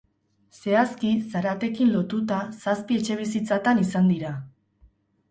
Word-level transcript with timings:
Zehazki, 0.59 1.09
zaratekin 1.33 1.91
lotuta 1.95 2.39
zazpi 2.63 2.97
etxebizitzatan 3.01 3.83
izan 3.83 4.09
dira. 4.13 4.33